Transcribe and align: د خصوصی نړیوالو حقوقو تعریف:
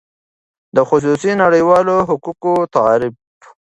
د 0.75 0.77
خصوصی 0.89 1.31
نړیوالو 1.43 1.95
حقوقو 2.09 2.53
تعریف: 2.75 3.15